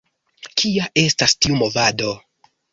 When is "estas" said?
1.03-1.37